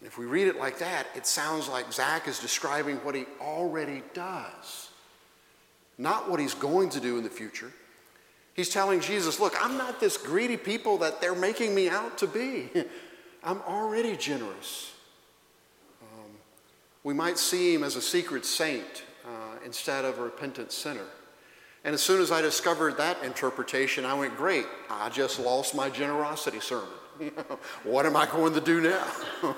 And 0.00 0.06
if 0.06 0.18
we 0.18 0.24
read 0.24 0.48
it 0.48 0.56
like 0.56 0.78
that, 0.78 1.06
it 1.14 1.26
sounds 1.26 1.68
like 1.68 1.92
Zach 1.92 2.28
is 2.28 2.38
describing 2.38 2.96
what 2.98 3.14
he 3.14 3.26
already 3.40 4.02
does, 4.14 4.90
not 5.98 6.30
what 6.30 6.40
he's 6.40 6.54
going 6.54 6.90
to 6.90 7.00
do 7.00 7.18
in 7.18 7.24
the 7.24 7.30
future. 7.30 7.72
He's 8.54 8.68
telling 8.68 9.00
Jesus, 9.00 9.40
Look, 9.40 9.54
I'm 9.60 9.76
not 9.76 10.00
this 10.00 10.16
greedy 10.16 10.56
people 10.56 10.98
that 10.98 11.20
they're 11.20 11.34
making 11.34 11.74
me 11.74 11.88
out 11.88 12.18
to 12.18 12.26
be. 12.26 12.70
I'm 13.44 13.60
already 13.62 14.16
generous. 14.16 14.92
We 17.04 17.14
might 17.14 17.38
see 17.38 17.74
him 17.74 17.82
as 17.82 17.96
a 17.96 18.02
secret 18.02 18.44
saint 18.44 19.02
uh, 19.24 19.56
instead 19.64 20.04
of 20.04 20.18
a 20.18 20.22
repentant 20.22 20.70
sinner. 20.70 21.06
And 21.84 21.94
as 21.94 22.02
soon 22.02 22.20
as 22.20 22.30
I 22.30 22.40
discovered 22.40 22.96
that 22.98 23.22
interpretation, 23.24 24.04
I 24.04 24.14
went, 24.14 24.36
Great, 24.36 24.66
I 24.88 25.08
just 25.08 25.40
lost 25.40 25.74
my 25.74 25.90
generosity 25.90 26.60
sermon. 26.60 26.88
what 27.84 28.06
am 28.06 28.16
I 28.16 28.26
going 28.26 28.54
to 28.54 28.60
do 28.60 28.80
now? 28.80 29.06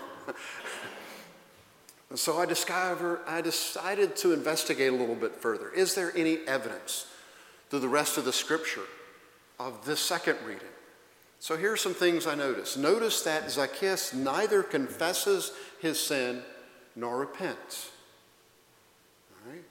and 2.10 2.18
so 2.18 2.38
I, 2.38 2.46
discover, 2.46 3.20
I 3.26 3.40
decided 3.40 4.16
to 4.16 4.32
investigate 4.32 4.92
a 4.92 4.96
little 4.96 5.14
bit 5.14 5.36
further. 5.36 5.70
Is 5.70 5.94
there 5.94 6.12
any 6.16 6.38
evidence 6.46 7.06
through 7.68 7.80
the 7.80 7.88
rest 7.88 8.16
of 8.18 8.24
the 8.24 8.32
scripture 8.32 8.84
of 9.58 9.84
this 9.84 10.00
second 10.00 10.38
reading? 10.46 10.68
So 11.40 11.58
here 11.58 11.72
are 11.72 11.76
some 11.76 11.92
things 11.92 12.26
I 12.26 12.34
noticed. 12.34 12.78
Notice 12.78 13.20
that 13.22 13.50
Zacchaeus 13.50 14.14
neither 14.14 14.62
confesses 14.62 15.52
his 15.78 16.00
sin 16.00 16.42
nor 16.96 17.18
repents. 17.18 17.90
All 19.30 19.52
right? 19.52 19.64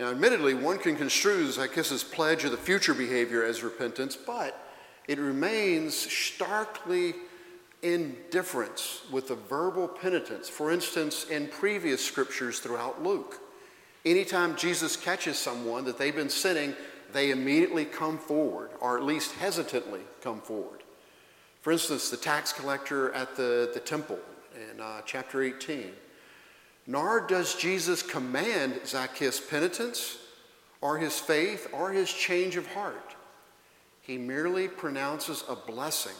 Now, 0.00 0.08
admittedly, 0.12 0.54
one 0.54 0.78
can 0.78 0.96
construe 0.96 1.52
Zacchaeus' 1.52 2.02
pledge 2.02 2.44
of 2.44 2.52
the 2.52 2.56
future 2.56 2.94
behavior 2.94 3.44
as 3.44 3.62
repentance, 3.62 4.16
but 4.16 4.58
it 5.06 5.18
remains 5.18 5.94
starkly 5.94 7.12
in 7.82 8.16
difference 8.30 9.02
with 9.12 9.28
the 9.28 9.34
verbal 9.34 9.86
penitence. 9.86 10.48
For 10.48 10.72
instance, 10.72 11.26
in 11.26 11.48
previous 11.48 12.02
scriptures 12.02 12.60
throughout 12.60 13.02
Luke, 13.02 13.40
anytime 14.06 14.56
Jesus 14.56 14.96
catches 14.96 15.36
someone 15.36 15.84
that 15.84 15.98
they've 15.98 16.16
been 16.16 16.30
sinning, 16.30 16.74
they 17.12 17.30
immediately 17.30 17.84
come 17.84 18.16
forward, 18.16 18.70
or 18.80 18.96
at 18.96 19.04
least 19.04 19.32
hesitantly 19.34 20.00
come 20.22 20.40
forward. 20.40 20.82
For 21.60 21.72
instance, 21.72 22.08
the 22.08 22.16
tax 22.16 22.54
collector 22.54 23.12
at 23.12 23.36
the, 23.36 23.70
the 23.74 23.80
temple 23.80 24.18
in 24.72 24.80
uh, 24.80 25.02
chapter 25.04 25.42
18 25.42 25.92
nor 26.90 27.20
does 27.20 27.54
Jesus 27.54 28.02
command 28.02 28.80
Zacchaeus' 28.84 29.38
penitence 29.38 30.18
or 30.80 30.98
his 30.98 31.20
faith 31.20 31.68
or 31.72 31.92
his 31.92 32.12
change 32.12 32.56
of 32.56 32.66
heart. 32.66 33.14
He 34.00 34.18
merely 34.18 34.66
pronounces 34.66 35.44
a 35.48 35.54
blessing 35.54 36.16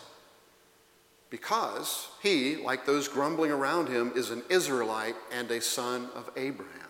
because 1.28 2.06
he, 2.22 2.54
like 2.54 2.86
those 2.86 3.08
grumbling 3.08 3.50
around 3.50 3.88
him, 3.88 4.12
is 4.14 4.30
an 4.30 4.44
Israelite 4.48 5.16
and 5.32 5.50
a 5.50 5.60
son 5.60 6.08
of 6.14 6.30
Abraham. 6.36 6.88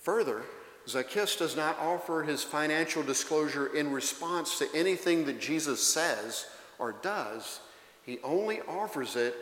Further, 0.00 0.40
Zacchaeus 0.88 1.36
does 1.36 1.54
not 1.54 1.78
offer 1.78 2.22
his 2.22 2.42
financial 2.42 3.02
disclosure 3.02 3.76
in 3.76 3.92
response 3.92 4.58
to 4.58 4.68
anything 4.74 5.26
that 5.26 5.38
Jesus 5.38 5.86
says 5.86 6.46
or 6.78 6.92
does. 7.02 7.60
He 8.06 8.20
only 8.24 8.62
offers 8.62 9.16
it 9.16 9.36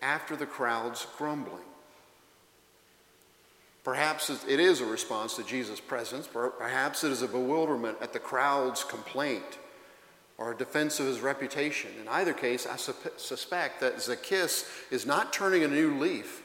after 0.00 0.34
the 0.34 0.46
crowd's 0.46 1.06
grumbling. 1.18 1.66
Perhaps 3.84 4.30
it 4.48 4.60
is 4.60 4.80
a 4.80 4.86
response 4.86 5.36
to 5.36 5.42
Jesus' 5.42 5.80
presence. 5.80 6.28
Perhaps 6.28 7.02
it 7.02 7.10
is 7.10 7.22
a 7.22 7.28
bewilderment 7.28 7.98
at 8.00 8.12
the 8.12 8.20
crowd's 8.20 8.84
complaint 8.84 9.58
or 10.38 10.52
a 10.52 10.56
defense 10.56 11.00
of 11.00 11.06
his 11.06 11.20
reputation. 11.20 11.90
In 12.00 12.08
either 12.08 12.32
case, 12.32 12.66
I 12.66 12.76
suspect 12.76 13.80
that 13.80 14.00
Zacchaeus 14.00 14.70
is 14.90 15.04
not 15.04 15.32
turning 15.32 15.64
a 15.64 15.68
new 15.68 15.98
leaf 15.98 16.42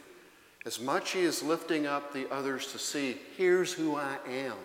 as 0.66 0.80
much 0.82 1.12
he 1.12 1.22
is 1.22 1.44
lifting 1.44 1.86
up 1.86 2.12
the 2.12 2.30
others 2.32 2.72
to 2.74 2.80
see, 2.80 3.18
here's 3.38 3.72
who 3.72 3.96
I 3.96 4.18
am. 4.30 4.56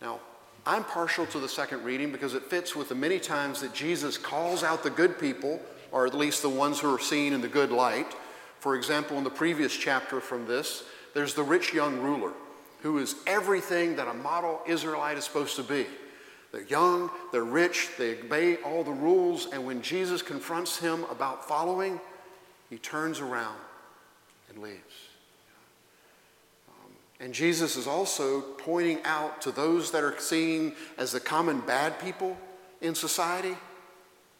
Now, 0.00 0.20
I'm 0.64 0.84
partial 0.84 1.26
to 1.26 1.40
the 1.40 1.48
second 1.48 1.82
reading 1.82 2.12
because 2.12 2.34
it 2.34 2.44
fits 2.44 2.76
with 2.76 2.90
the 2.90 2.94
many 2.94 3.18
times 3.18 3.60
that 3.62 3.74
Jesus 3.74 4.16
calls 4.16 4.62
out 4.62 4.82
the 4.82 4.90
good 4.90 5.18
people, 5.18 5.60
or 5.90 6.06
at 6.06 6.14
least 6.14 6.42
the 6.42 6.48
ones 6.48 6.78
who 6.78 6.94
are 6.94 7.00
seen 7.00 7.32
in 7.32 7.40
the 7.40 7.48
good 7.48 7.72
light 7.72 8.14
for 8.60 8.74
example, 8.74 9.18
in 9.18 9.24
the 9.24 9.30
previous 9.30 9.76
chapter 9.76 10.20
from 10.20 10.46
this, 10.46 10.84
there's 11.14 11.34
the 11.34 11.42
rich 11.42 11.72
young 11.72 12.00
ruler 12.00 12.32
who 12.82 12.98
is 12.98 13.16
everything 13.26 13.96
that 13.96 14.08
a 14.08 14.14
model 14.14 14.60
Israelite 14.66 15.18
is 15.18 15.24
supposed 15.24 15.56
to 15.56 15.62
be. 15.62 15.86
They're 16.52 16.62
young, 16.62 17.10
they're 17.32 17.44
rich, 17.44 17.90
they 17.98 18.18
obey 18.20 18.56
all 18.56 18.82
the 18.82 18.90
rules, 18.90 19.48
and 19.52 19.66
when 19.66 19.82
Jesus 19.82 20.22
confronts 20.22 20.78
him 20.78 21.04
about 21.04 21.46
following, 21.46 22.00
he 22.70 22.78
turns 22.78 23.20
around 23.20 23.58
and 24.48 24.62
leaves. 24.62 25.08
Um, 26.68 26.92
and 27.20 27.34
Jesus 27.34 27.76
is 27.76 27.86
also 27.86 28.40
pointing 28.40 29.00
out 29.04 29.42
to 29.42 29.50
those 29.50 29.90
that 29.90 30.04
are 30.04 30.18
seen 30.18 30.74
as 30.96 31.12
the 31.12 31.20
common 31.20 31.60
bad 31.60 32.00
people 32.00 32.36
in 32.80 32.94
society 32.94 33.56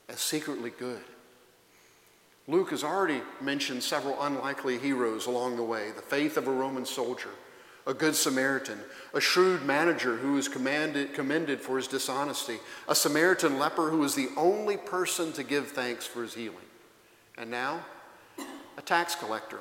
as 0.09 0.21
secretly 0.21 0.71
good. 0.71 1.03
Luke 2.49 2.71
has 2.71 2.83
already 2.83 3.21
mentioned 3.43 3.83
several 3.83 4.21
unlikely 4.23 4.79
heroes 4.79 5.27
along 5.27 5.57
the 5.57 5.63
way 5.63 5.91
the 5.95 6.03
faith 6.03 6.39
of 6.39 6.49
a 6.49 6.51
Roman 6.51 6.87
soldier, 6.87 7.29
a 7.87 7.93
good 7.93 8.17
Samaritan, 8.17 8.79
a 9.13 9.21
shrewd 9.21 9.65
manager 9.65 10.17
who 10.17 10.33
was 10.33 10.49
commanded, 10.49 11.13
commended 11.13 11.61
for 11.61 11.77
his 11.77 11.87
dishonesty, 11.87 12.57
a 12.89 12.95
Samaritan 12.95 13.59
leper 13.59 13.91
who 13.91 13.99
was 13.99 14.15
the 14.15 14.31
only 14.39 14.79
person 14.79 15.31
to 15.35 15.43
give 15.45 15.69
thanks 15.69 16.07
for 16.07 16.23
his 16.23 16.33
healing, 16.33 16.57
and 17.37 17.51
now 17.51 17.85
a 18.79 18.83
tax 18.83 19.15
collector 19.15 19.61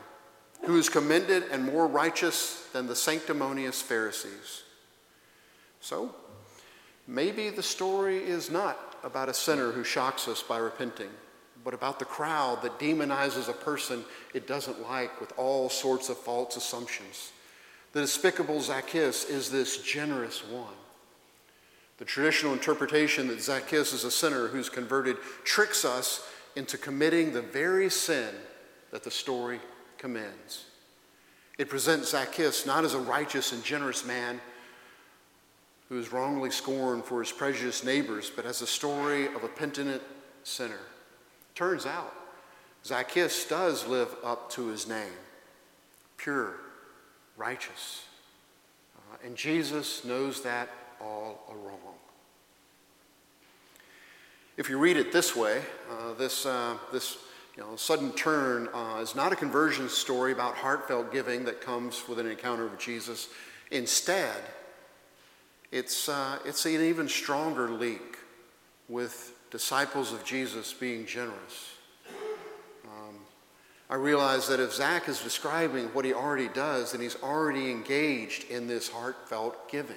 who 0.65 0.77
is 0.77 0.88
commended 0.88 1.44
and 1.51 1.65
more 1.65 1.88
righteous 1.88 2.67
than 2.72 2.88
the 2.88 2.96
sanctimonious 2.96 3.82
Pharisees. 3.82 4.63
So, 5.82 6.15
maybe 7.06 7.50
the 7.50 7.63
story 7.63 8.24
is 8.24 8.50
not 8.50 8.96
about 9.03 9.27
a 9.27 9.34
sinner 9.34 9.74
who 9.74 9.84
shocks 9.84 10.29
us 10.29 10.41
by 10.41 10.58
repenting 10.58 11.10
but 11.67 11.74
about 11.74 12.00
the 12.00 12.05
crowd 12.05 12.62
that 12.62 12.79
demonizes 12.79 13.50
a 13.50 13.53
person 13.53 14.05
it 14.33 14.47
doesn't 14.47 14.81
like 14.83 15.19
with 15.19 15.33
all 15.36 15.67
sorts 15.67 16.07
of 16.07 16.17
false 16.17 16.55
assumptions. 16.55 17.33
The 17.91 18.00
despicable 18.00 18.62
Zacchaeus 18.62 19.25
is 19.25 19.51
this 19.51 19.83
generous 19.83 20.47
one. 20.47 20.74
The 21.97 22.05
traditional 22.05 22.53
interpretation 22.53 23.27
that 23.27 23.41
Zacchaeus 23.41 23.91
is 23.91 24.05
a 24.05 24.12
sinner 24.12 24.47
who's 24.47 24.69
converted 24.69 25.17
tricks 25.43 25.83
us 25.83 26.25
into 26.55 26.77
committing 26.77 27.33
the 27.33 27.41
very 27.41 27.89
sin 27.89 28.33
that 28.91 29.03
the 29.03 29.12
story 29.12 29.59
commends. 29.97 30.67
It 31.57 31.67
presents 31.67 32.12
Zacchaeus 32.12 32.65
not 32.65 32.86
as 32.86 32.93
a 32.93 33.00
righteous 33.00 33.51
and 33.51 33.62
generous 33.62 34.05
man 34.05 34.39
who 35.89 36.00
is 36.00 36.13
wrongly 36.13 36.50
scorned 36.50 37.03
for 37.03 37.19
his 37.19 37.33
prejudiced 37.33 37.83
neighbors, 37.83 38.31
but 38.33 38.45
as 38.45 38.62
a 38.62 38.67
story 38.67 39.25
of 39.25 39.43
a 39.43 39.50
penitent 39.50 40.01
sinner. 40.45 40.79
Turns 41.58 41.88
out, 41.88 42.14
Zacchaeus 42.86 43.48
does 43.48 43.88
live 43.88 44.16
up 44.24 44.52
to 44.52 44.68
his 44.68 44.88
name 44.88 45.12
pure, 46.18 46.54
righteous. 47.36 48.06
Uh, 48.96 49.26
and 49.26 49.36
Jesus 49.36 50.06
knows 50.06 50.44
that 50.44 50.70
all 51.02 51.42
along. 51.50 51.96
If 54.56 54.70
you 54.70 54.78
read 54.78 54.98
it 54.98 55.12
this 55.12 55.36
way, 55.36 55.64
uh, 55.90 56.14
this, 56.14 56.46
uh, 56.46 56.78
this 56.94 57.18
you 57.56 57.64
know, 57.64 57.76
sudden 57.76 58.12
turn 58.12 58.70
uh, 58.72 59.00
is 59.02 59.16
not 59.16 59.34
a 59.34 59.36
conversion 59.36 59.90
story 59.90 60.34
about 60.34 60.54
heartfelt 60.54 61.12
giving 61.12 61.44
that 61.46 61.60
comes 61.60 62.08
with 62.08 62.20
an 62.20 62.28
encounter 62.28 62.68
with 62.68 62.78
Jesus. 62.78 63.30
Instead, 63.72 64.44
it's, 65.72 66.08
uh, 66.08 66.38
it's 66.46 66.64
an 66.68 66.84
even 66.84 67.10
stronger 67.10 67.68
link 67.68 68.20
with 68.88 69.34
disciples 69.51 70.12
of 70.13 70.24
Jesus 70.24 70.74
being 70.74 71.06
generous. 71.06 71.74
Um, 72.86 73.16
I 73.89 73.96
realize 73.96 74.48
that 74.48 74.60
if 74.60 74.74
Zach 74.74 75.08
is 75.08 75.22
describing 75.22 75.88
what 75.88 76.06
he 76.06 76.13
already 76.13 76.50
does, 76.50 76.92
then 76.92 77.01
he's 77.01 77.22
already 77.22 77.72
engaged 77.72 78.50
in 78.50 78.68
this 78.68 78.89
heartfelt 78.89 79.70
giving. 79.70 79.96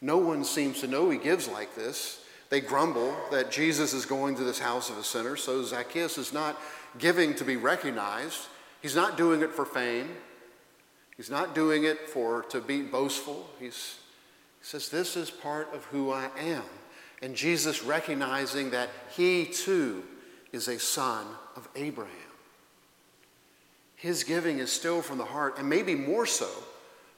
No 0.00 0.18
one 0.18 0.44
seems 0.44 0.80
to 0.80 0.86
know 0.86 1.10
he 1.10 1.18
gives 1.18 1.48
like 1.48 1.74
this. 1.74 2.24
They 2.50 2.60
grumble 2.60 3.14
that 3.30 3.50
Jesus 3.50 3.92
is 3.92 4.06
going 4.06 4.36
to 4.36 4.44
this 4.44 4.58
house 4.58 4.88
of 4.88 4.96
a 4.96 5.04
sinner, 5.04 5.36
so 5.36 5.62
Zacchaeus 5.62 6.16
is 6.16 6.32
not 6.32 6.60
giving 6.98 7.34
to 7.34 7.44
be 7.44 7.56
recognized. 7.56 8.46
He's 8.80 8.96
not 8.96 9.16
doing 9.16 9.42
it 9.42 9.52
for 9.52 9.64
fame. 9.64 10.08
He's 11.16 11.30
not 11.30 11.54
doing 11.54 11.84
it 11.84 12.08
for 12.08 12.42
to 12.44 12.60
be 12.60 12.82
boastful. 12.82 13.50
He's, 13.58 13.96
he 14.60 14.66
says, 14.66 14.88
This 14.88 15.16
is 15.16 15.30
part 15.30 15.68
of 15.74 15.84
who 15.86 16.12
I 16.12 16.30
am. 16.38 16.62
And 17.22 17.34
Jesus 17.34 17.82
recognizing 17.82 18.70
that 18.70 18.90
he 19.16 19.44
too 19.44 20.04
is 20.52 20.68
a 20.68 20.78
son 20.78 21.26
of 21.56 21.68
Abraham. 21.74 22.14
His 23.96 24.22
giving 24.22 24.60
is 24.60 24.70
still 24.70 25.02
from 25.02 25.18
the 25.18 25.24
heart, 25.24 25.58
and 25.58 25.68
maybe 25.68 25.94
more 25.94 26.26
so 26.26 26.48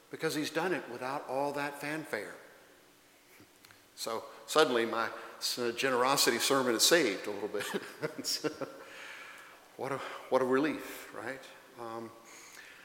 because 0.09 0.33
he's 0.33 0.49
done 0.49 0.73
it 0.73 0.83
without 0.91 1.23
all 1.29 1.51
that 1.53 1.79
fanfare. 1.79 2.33
So 3.95 4.23
suddenly 4.47 4.85
my 4.85 5.07
generosity 5.77 6.39
sermon 6.39 6.75
is 6.75 6.83
saved 6.83 7.27
a 7.27 7.31
little 7.31 7.47
bit. 7.47 7.63
what, 9.77 9.91
a, 9.91 9.99
what 10.29 10.41
a 10.41 10.45
relief, 10.45 11.07
right? 11.15 11.41
Um, 11.79 12.09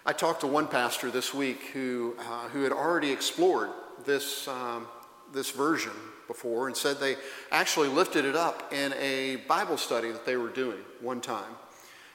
I 0.05 0.13
talked 0.13 0.43
to 0.43 0.47
one 0.47 0.69
pastor 0.69 1.11
this 1.11 1.33
week 1.33 1.71
who, 1.73 2.15
uh, 2.19 2.49
who 2.51 2.63
had 2.63 2.73
already 2.73 3.11
explored 3.11 3.71
this, 4.05 4.47
um, 4.47 4.87
this 5.33 5.51
version 5.51 5.93
before 6.27 6.67
and 6.67 6.77
said 6.77 6.99
they 6.99 7.17
actually 7.51 7.89
lifted 7.89 8.25
it 8.25 8.37
up 8.37 8.73
in 8.73 8.93
a 8.95 9.37
Bible 9.49 9.77
study 9.77 10.11
that 10.11 10.27
they 10.27 10.37
were 10.37 10.49
doing 10.49 10.79
one 11.01 11.21
time. 11.21 11.55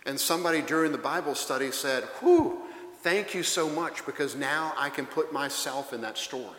And 0.05 0.19
somebody 0.19 0.61
during 0.61 0.91
the 0.91 0.97
Bible 0.97 1.35
study 1.35 1.71
said, 1.71 2.03
Whew, 2.21 2.61
thank 3.01 3.33
you 3.33 3.43
so 3.43 3.69
much 3.69 4.05
because 4.05 4.35
now 4.35 4.73
I 4.77 4.89
can 4.89 5.05
put 5.05 5.31
myself 5.31 5.93
in 5.93 6.01
that 6.01 6.17
story. 6.17 6.57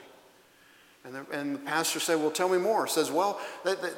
And 1.05 1.15
the, 1.15 1.27
and 1.33 1.55
the 1.57 1.59
pastor 1.59 1.99
said, 2.01 2.19
Well, 2.19 2.31
tell 2.31 2.49
me 2.49 2.59
more. 2.59 2.87
Says, 2.87 3.11
Well, 3.11 3.41
the, 3.65 3.75
the, 3.75 3.93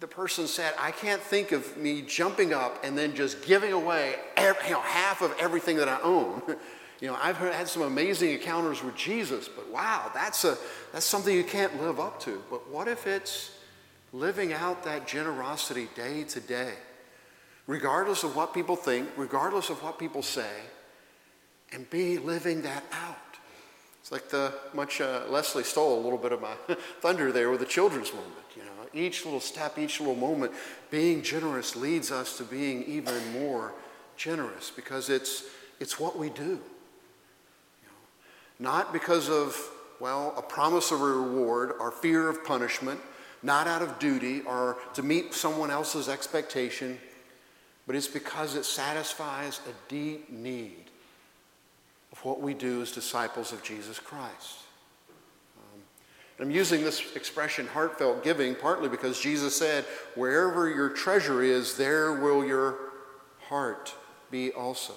the, 0.00 0.06
person 0.08 0.46
said, 0.46 0.74
I 0.78 0.90
can't 0.90 1.22
think 1.22 1.52
of 1.52 1.76
me 1.76 2.02
jumping 2.02 2.52
up 2.52 2.82
and 2.84 2.98
then 2.98 3.14
just 3.14 3.46
giving 3.46 3.72
away 3.72 4.16
every, 4.36 4.64
you 4.66 4.72
know, 4.72 4.80
half 4.80 5.22
of 5.22 5.32
everything 5.38 5.76
that 5.76 5.88
I 5.88 6.00
own. 6.00 6.42
you 7.00 7.08
know, 7.08 7.18
I've 7.20 7.36
had 7.36 7.68
some 7.68 7.82
amazing 7.82 8.30
encounters 8.30 8.82
with 8.82 8.96
Jesus, 8.96 9.48
but 9.48 9.70
wow, 9.70 10.10
that's, 10.14 10.44
a, 10.44 10.56
that's 10.92 11.04
something 11.04 11.34
you 11.34 11.44
can't 11.44 11.80
live 11.82 12.00
up 12.00 12.20
to. 12.20 12.42
But 12.50 12.70
what 12.70 12.88
if 12.88 13.06
it's 13.06 13.50
living 14.12 14.52
out 14.52 14.84
that 14.84 15.06
generosity 15.06 15.88
day 15.94 16.24
to 16.24 16.40
day, 16.40 16.72
regardless 17.66 18.24
of 18.24 18.34
what 18.34 18.54
people 18.54 18.76
think, 18.76 19.08
regardless 19.16 19.68
of 19.68 19.82
what 19.82 19.98
people 19.98 20.22
say, 20.22 20.50
and 21.72 21.88
be 21.90 22.16
living 22.16 22.62
that 22.62 22.84
out? 22.92 23.16
It's 24.00 24.12
like 24.12 24.30
the 24.30 24.54
much 24.72 25.00
uh, 25.00 25.24
Leslie 25.28 25.64
stole 25.64 26.00
a 26.00 26.02
little 26.02 26.18
bit 26.18 26.32
of 26.32 26.40
my 26.40 26.54
thunder 27.00 27.30
there 27.30 27.50
with 27.50 27.60
the 27.60 27.66
children's 27.66 28.12
moment. 28.14 28.32
You 28.54 28.62
know, 28.62 28.70
each 28.94 29.24
little 29.24 29.40
step, 29.40 29.78
each 29.78 30.00
little 30.00 30.14
moment, 30.14 30.52
being 30.90 31.22
generous 31.22 31.76
leads 31.76 32.10
us 32.10 32.38
to 32.38 32.44
being 32.44 32.84
even 32.84 33.14
more 33.32 33.74
generous 34.16 34.70
because 34.70 35.10
it's 35.10 35.42
it's 35.80 36.00
what 36.00 36.18
we 36.18 36.30
do. 36.30 36.60
Not 38.58 38.92
because 38.92 39.28
of 39.28 39.56
well 40.00 40.34
a 40.36 40.42
promise 40.42 40.90
of 40.90 41.00
a 41.00 41.04
reward 41.04 41.72
or 41.78 41.90
fear 41.90 42.28
of 42.28 42.44
punishment, 42.44 43.00
not 43.42 43.66
out 43.66 43.82
of 43.82 43.98
duty 43.98 44.42
or 44.42 44.76
to 44.94 45.02
meet 45.02 45.34
someone 45.34 45.70
else's 45.70 46.08
expectation, 46.08 46.98
but 47.86 47.94
it's 47.94 48.08
because 48.08 48.56
it 48.56 48.64
satisfies 48.64 49.60
a 49.68 49.90
deep 49.90 50.30
need 50.30 50.90
of 52.12 52.24
what 52.24 52.40
we 52.40 52.54
do 52.54 52.82
as 52.82 52.92
disciples 52.92 53.52
of 53.52 53.62
Jesus 53.62 53.98
Christ. 53.98 54.58
Um, 55.58 55.80
I'm 56.40 56.50
using 56.50 56.82
this 56.82 57.14
expression, 57.14 57.66
heartfelt 57.66 58.24
giving, 58.24 58.54
partly 58.54 58.88
because 58.88 59.20
Jesus 59.20 59.56
said, 59.56 59.84
Wherever 60.14 60.68
your 60.68 60.88
treasure 60.88 61.42
is, 61.42 61.76
there 61.76 62.14
will 62.14 62.44
your 62.44 62.78
heart 63.48 63.94
be 64.30 64.50
also. 64.52 64.94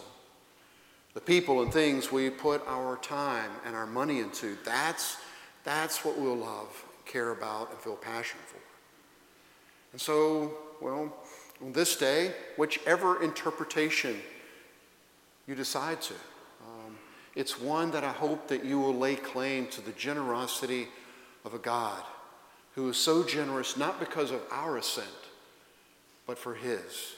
The 1.14 1.22
people 1.22 1.62
and 1.64 1.74
things 1.74 2.12
we 2.12 2.30
put 2.30 2.66
our 2.68 2.98
time 2.98 3.52
and 3.66 3.76
our 3.76 3.88
money 3.88 4.20
into, 4.20 4.58
that's, 4.64 5.18
that's 5.64 6.06
what 6.06 6.18
we'll 6.20 6.36
love, 6.36 6.84
care 7.06 7.32
about, 7.32 7.72
and 7.72 7.80
feel 7.80 7.96
passion 7.96 8.40
for. 8.46 8.60
And 9.92 10.00
so, 10.00 10.54
well, 10.82 11.12
on 11.62 11.74
this 11.74 11.96
day, 11.96 12.34
whichever 12.58 13.24
interpretation 13.24 14.18
you 15.48 15.56
decide 15.56 16.02
to, 16.04 16.14
um, 16.14 16.96
it's 17.36 17.60
one 17.60 17.90
that 17.92 18.04
I 18.04 18.12
hope 18.12 18.48
that 18.50 18.64
you 18.64 18.80
will 18.80 18.96
lay 18.96 19.16
claim 19.16 19.68
to 19.68 19.82
the 19.82 19.92
generosity 19.94 20.88
of 21.44 21.54
a 21.54 21.60
God 21.60 22.04
who 22.76 22.88
is 22.90 22.98
so 22.98 23.24
generous 23.24 23.76
not 23.76 24.00
because 24.00 24.30
of 24.30 24.42
our 24.52 24.78
ascent, 24.78 25.08
but 26.28 26.38
for 26.38 26.54
His. 26.54 27.16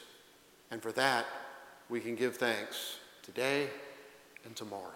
And 0.70 0.82
for 0.82 0.92
that, 0.92 1.26
we 1.90 2.00
can 2.00 2.16
give 2.16 2.36
thanks 2.36 2.96
today 3.22 3.68
and 4.44 4.54
tomorrow. 4.56 4.92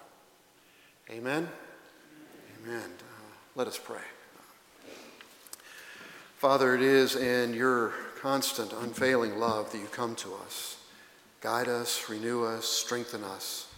Amen? 1.11 1.49
Amen. 2.65 2.83
Uh, 2.99 3.35
let 3.55 3.67
us 3.67 3.79
pray. 3.79 4.03
Father, 6.37 6.75
it 6.75 6.83
is 6.83 7.17
in 7.17 7.55
your 7.55 7.93
constant, 8.21 8.73
unfailing 8.73 9.39
love 9.39 9.73
that 9.73 9.79
you 9.79 9.87
come 9.87 10.15
to 10.17 10.35
us. 10.45 10.77
Guide 11.41 11.69
us, 11.69 12.09
renew 12.11 12.45
us, 12.45 12.67
strengthen 12.67 13.23
us. 13.25 13.69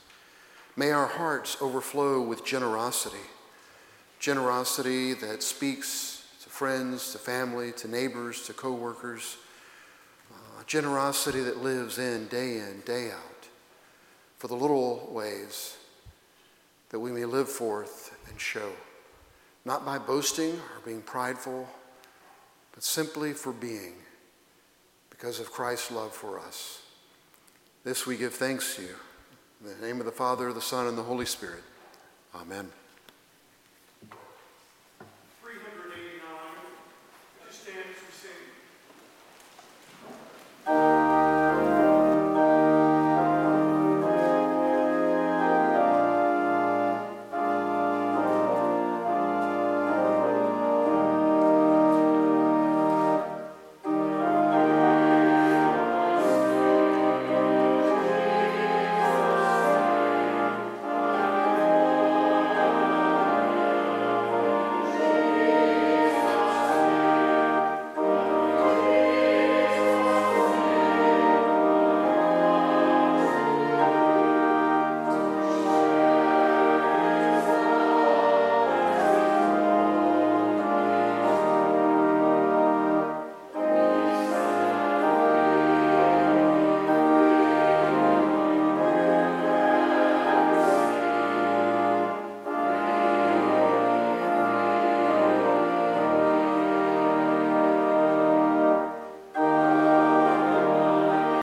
May 0.74 0.90
our 0.90 1.06
hearts 1.06 1.56
overflow 1.60 2.22
with 2.22 2.44
generosity, 2.44 3.16
generosity 4.20 5.12
that 5.14 5.42
speaks 5.42 6.24
to 6.42 6.48
friends, 6.48 7.12
to 7.12 7.18
family, 7.18 7.72
to 7.72 7.88
neighbors, 7.88 8.42
to 8.46 8.52
coworkers, 8.52 9.36
uh, 10.32 10.62
generosity 10.66 11.40
that 11.40 11.62
lives 11.62 11.98
in 11.98 12.26
day 12.28 12.58
in, 12.58 12.82
day 12.86 13.10
out, 13.10 13.37
for 14.38 14.46
the 14.46 14.54
little 14.54 15.08
ways 15.10 15.76
that 16.90 17.00
we 17.00 17.12
may 17.12 17.24
live 17.24 17.48
forth 17.48 18.16
and 18.30 18.40
show, 18.40 18.72
not 19.64 19.84
by 19.84 19.98
boasting 19.98 20.52
or 20.52 20.80
being 20.84 21.02
prideful, 21.02 21.68
but 22.72 22.82
simply 22.82 23.32
for 23.32 23.52
being, 23.52 23.94
because 25.10 25.40
of 25.40 25.50
Christ's 25.50 25.90
love 25.90 26.12
for 26.12 26.38
us. 26.38 26.82
This 27.84 28.06
we 28.06 28.16
give 28.16 28.34
thanks 28.34 28.76
to 28.76 28.82
you. 28.82 28.94
In 29.60 29.80
the 29.80 29.86
name 29.86 29.98
of 29.98 30.06
the 30.06 30.12
Father, 30.12 30.52
the 30.52 30.60
Son, 30.60 30.86
and 30.86 30.96
the 30.96 31.02
Holy 31.02 31.26
Spirit. 31.26 31.64
Amen. 32.34 32.70